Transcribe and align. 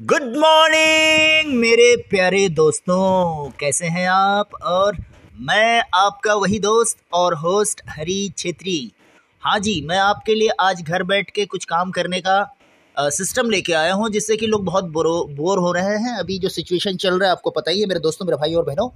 Good 0.00 0.22
morning 0.36 1.52
मेरे 1.54 1.96
प्यारे 2.10 2.48
दोस्तों। 2.48 3.50
कैसे 3.50 3.86
हैं 3.86 4.06
आप? 4.08 4.48
और 4.62 4.96
मैं 5.40 5.82
आपका 5.94 6.34
वही 6.34 6.58
दोस्त 6.58 6.98
और 7.12 7.34
होस्ट 7.34 7.80
हरी 7.88 8.28
छेत्री। 8.38 8.92
हाँ 9.42 9.58
जी, 9.58 9.80
मैं 9.80 9.98
आपके 9.98 10.34
लिए 10.34 10.48
आज 10.60 10.82
घर 10.82 11.02
बैठ 11.02 11.30
के 11.30 11.46
कुछ 11.46 11.64
काम 11.64 11.90
करने 11.90 12.20
का 12.20 12.56
सिस्टम 12.96 13.50
लेके 13.50 13.72
आया 13.72 13.94
हूँ, 13.94 14.10
जिससे 14.10 14.36
कि 14.36 14.46
लोग 14.46 14.64
बहुत 14.64 14.84
बोरो 14.84 15.16
बोर 15.30 15.58
हो 15.58 15.72
रहे 15.72 15.96
हैं। 15.98 16.16
अभी 16.18 16.38
जो 16.38 16.48
सिचुएशन 16.48 16.96
चल 16.96 17.18
रहा 17.18 17.28
है, 17.28 17.32
आपको 17.32 17.50
पता 17.50 17.70
ही 17.70 17.80
है, 17.80 17.86
मेरे 17.86 18.00
दोस्तों, 18.00 18.26
मेरे 18.26 18.36
भाई 18.36 18.54
और 18.54 18.64
बहनों। 18.64 18.88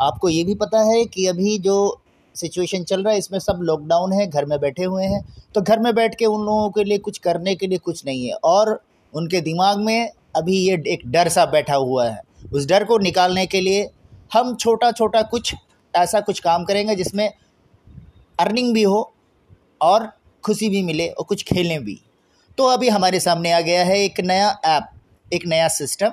आपको 0.00 0.28
ये 0.28 0.44
भी 0.44 0.54
पता 0.54 0.82
है 0.82 1.04
कि 1.04 1.26
अभी 1.26 1.58
जो 1.58 2.00
सिचुएशन 2.34 2.84
चल 2.84 3.02
रहा 3.02 3.12
है, 3.12 3.18
इसमें 3.18 3.38
सब 3.38 3.58
लॉकडाउन 3.62 4.12
है, 4.12 4.26
घर 4.26 4.44
में 4.44 4.58
बैठे 4.60 4.84
हुए 4.84 5.04
हैं। 5.04 5.24
तो 5.54 5.62
घर 5.62 5.78
में 5.78 5.94
बैठ 5.94 6.14
के 6.14 6.26
उन 6.26 6.46
लोगों 6.46 6.70
के 6.70 6.84
लिए 6.84 6.98
कुछ 6.98 7.18
करने 7.18 7.54
के 7.54 7.66
लिए 7.66 7.78
कुछ 7.78 8.06
नहीं 8.06 8.26
है। 8.26 8.34
और 8.34 8.80
उनके 9.14 9.40
दिमाग 9.40 9.78
में 9.78 10.10
अभी 10.34 10.56
ये 10.58 10.82
एक 10.86 11.02
डर 11.06 11.28
सा 11.28 11.44
बैठा 11.46 11.74
हुआ 11.74 12.08
है। 12.08 12.20
उस 12.52 12.66
डर 12.66 12.84
को 12.84 12.98
निकालने 12.98 13.46
के 13.46 13.60
लिए 13.60 13.88
हम 14.32 14.54
छोटा 14.56 14.90
छोटा 14.92 15.22
कुछ, 15.24 15.54
ऐसा 15.94 16.20
कुछ 16.20 16.40
काम 16.40 16.64
करेंगे 16.64 16.94
जिसमें 16.94 17.30
अर्निंग 18.38 18.72
भी 18.74 18.82
हो 18.82 19.12
और 19.80 20.08
खुशी 20.44 20.68
भी 20.68 20.82
मिले 20.82 21.08
और 21.08 21.24
कुछ 21.24 21.42
खेलें 21.44 21.82
भी। 21.84 22.00
तो 22.58 22.66
अभी 22.66 22.88
हमारे 22.88 23.20
सामने 23.20 23.52
आ 23.52 23.60
गया 23.60 23.84
है 23.84 23.98
एक 23.98 24.20
नया 24.20 24.48
ऐप, 24.66 24.88
एक 25.32 25.46
नया 25.46 25.68
सिस्टम 25.70 26.10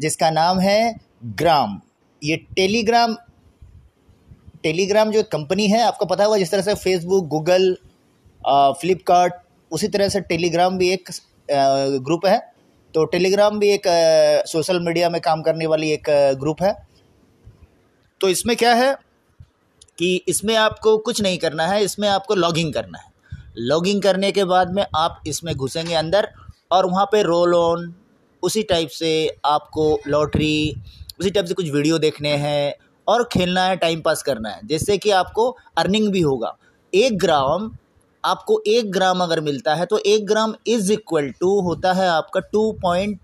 जिसका 0.00 0.30
नाम 0.30 0.60
है 0.60 0.94
ग्राम। 1.24 1.80
ये 2.22 2.36
टेलीग्राम 2.56 3.16
टेलीग्राम 4.62 5.10
जो 5.10 5.22
कंपनी 5.22 5.66
है, 5.66 5.80
आपको 5.82 6.06
पता 6.06 6.24
होगा 6.24 6.38
जिस 6.38 6.50
तरह 6.50 6.62
से 6.62 6.74
फेसबुक, 6.74 7.26
गूगल 7.26 7.76
फ्लिपकार्ट, 8.80 9.34
उसी 9.70 9.88
तरह 9.88 10.08
से 10.08 10.20
टेलीग्राम 10.22 10.78
भी 10.78 10.88
एक 10.90 11.10
ग्रुप 12.04 12.26
है। 12.26 12.49
तो 12.94 13.04
टेलीग्राम 13.06 13.58
भी 13.58 13.68
एक 13.70 13.82
सोशल 14.48 14.80
मीडिया 14.80 15.10
में 15.10 15.20
काम 15.20 15.42
करने 15.42 15.66
वाली 15.66 15.90
एक 15.92 16.10
ग्रुप 16.40 16.62
है। 16.62 16.74
तो 18.20 18.28
इसमें 18.28 18.56
क्या 18.56 18.74
है 18.74 18.92
कि 19.98 20.14
इसमें 20.28 20.54
आपको 20.56 20.96
कुछ 20.98 21.20
नहीं 21.22 21.38
करना 21.38 21.66
है, 21.66 21.82
इसमें 21.84 22.08
आपको 22.08 22.34
लॉगिंग 22.34 22.72
करना 22.74 22.98
है। 22.98 23.08
लॉगिंग 23.58 24.02
करने 24.02 24.30
के 24.32 24.44
बाद 24.44 24.72
में 24.74 24.84
आप 24.96 25.22
इसमें 25.26 25.54
घुसेंगे 25.54 25.94
अंदर 25.94 26.28
और 26.72 26.86
वहाँ 26.86 27.04
पे 27.06 27.22
रोल 27.22 27.54
ऑन 27.54 27.92
उसी 28.42 28.62
टाइप 28.62 28.88
से 28.88 29.38
आपको 29.44 29.98
लॉटरी 30.06 30.74
उसी 31.20 31.30
टाइप 31.30 31.46
से 31.46 31.54
कुछ 31.54 31.70
वीडियो 31.70 31.98
देखने 31.98 32.36
हैं 32.36 32.74
और 33.06 33.24
खेलना 33.32 33.64
है 33.64 33.76
टाइम 33.76 34.00
पास 34.00 34.22
करना 34.22 34.48
है, 34.48 34.60
जिससे 34.64 34.96
कि 34.98 35.10
आपको 35.12 35.50
अर्निंग 35.76 36.10
भी 36.12 36.20
होगा। 36.20 36.56
एक 36.92 37.18
ग्राम 37.18 37.70
आपको 38.24 38.60
एक 38.68 38.90
ग्राम 38.92 39.22
अगर 39.22 39.40
मिलता 39.40 39.74
है 39.74 39.86
तो 39.86 39.98
एक 40.06 40.26
ग्राम 40.26 40.54
इज़ 40.68 40.92
इक्वल 40.92 41.30
टू 41.40 41.60
होता 41.60 41.92
है 41.92 42.08
आपका 42.08 42.40
टू 42.42 42.70
पॉइंट 42.82 43.18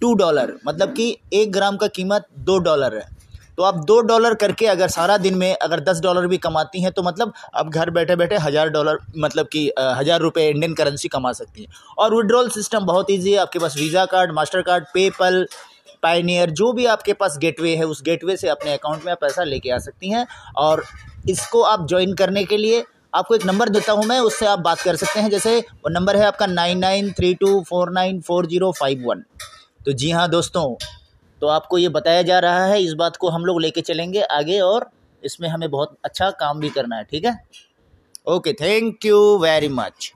टू 0.00 0.14
डॉलर 0.14 0.52
मतलब 0.66 0.92
कि 0.92 1.16
एक 1.32 1.52
ग्राम 1.52 1.76
का 1.76 1.86
कीमत 1.88 2.26
दो 2.40 2.58
डॉलर 2.60 2.96
है। 2.96 3.12
तो 3.58 3.62
आप 3.62 3.74
दो 3.86 4.00
डॉलर 4.02 4.34
करके 4.34 4.66
अगर 4.66 4.88
सारा 4.88 5.16
दिन 5.18 5.34
में 5.38 5.54
अगर 5.54 5.80
दस 5.80 6.00
डॉलर 6.00 6.26
भी 6.26 6.38
कमाती 6.38 6.80
हैं 6.82 6.90
तो 6.92 7.02
मतलब 7.02 7.32
आप 7.54 7.68
घर 7.68 7.90
बैठे 7.90 8.16
बैठे 8.16 8.36
हज़ार 8.36 8.68
डॉलर 8.68 8.98
मतलब 9.18 9.48
कि 9.48 9.66
हज़ार 9.78 10.20
रुपये 10.20 10.48
इंडियन 10.50 10.74
करेंसी 10.74 11.08
कमा 11.08 11.32
सकती 11.32 11.62
हैं। 11.62 11.68
और 11.98 12.14
विड्रॉल 12.14 12.48
सिस्टम 12.50 12.86
बहुत 12.86 13.10
ईजी 13.10 13.32
है। 13.32 13.38
आपके 13.38 13.58
पास 13.58 13.76
visa 13.76 14.04
card 14.06 14.32
master 14.32 14.62
card 14.62 14.84
PayPal 14.94 15.46
Payoneer 16.02 16.50
जो 16.52 16.72
भी 16.72 16.86
आपके 16.86 17.12
पास 17.12 17.36
गेटवे 17.40 17.74
है, 17.76 17.84
उस 17.84 18.02
गेटवे 18.02 18.36
से 18.36 18.48
अपने 18.48 18.72
अकाउंट 18.72 19.04
में 19.04 19.12
आप 19.12 19.20
पैसा 19.20 19.44
लेके 19.44 19.70
आ 19.70 19.78
सकती 19.80 20.10
हैं। 20.10 20.26
और 20.56 20.84
इसको 21.28 21.62
आप 21.64 21.86
ज्वाइन 21.88 22.14
करने 22.14 22.44
के 22.44 22.56
लिए 22.56 22.84
आपको 23.14 23.34
एक 23.34 23.44
नंबर 23.46 23.68
देता 23.68 23.92
हूँ 23.92 24.04
मैं, 24.04 24.18
उससे 24.20 24.46
आप 24.46 24.58
बात 24.58 24.80
कर 24.80 24.96
सकते 24.96 25.20
हैं। 25.20 25.30
जैसे, 25.30 25.58
वो 25.58 25.90
नंबर 25.90 26.16
है 26.16 26.24
आपका 26.26 26.46
nine 26.46 26.78
nine 26.78 27.12
three 27.12 27.34
two 27.34 27.62
four 27.62 27.90
nine 27.92 28.20
four 28.20 28.46
zero 28.46 28.70
five 28.72 29.04
one. 29.06 29.22
तो 29.86 29.92
जी 29.92 30.10
हाँ 30.10 30.28
दोस्तों 30.30 30.74
तो 31.42 31.46
आपको 31.48 31.78
ये 31.78 31.88
बताया 31.90 32.22
जा 32.22 32.38
रहा 32.38 32.64
है, 32.64 32.82
इस 32.82 32.92
बात 32.94 33.16
को 33.16 33.28
हम 33.28 33.44
लोग 33.44 33.60
लेके 33.60 33.80
चलेंगे 33.80 34.22
आगे 34.22 34.60
और 34.60 34.90
इसमें 35.22 35.48
हमें 35.48 35.70
बहुत 35.70 35.96
अच्छा 36.04 36.30
काम 36.32 36.60
भी 36.60 36.70
करना 36.70 36.96
है, 36.96 37.04
ठीक 37.04 37.24
है? 37.24 37.38
Okay 38.26 38.52
thank 38.52 39.06
you 39.06 39.38
very 39.38 39.68
much 39.70 40.12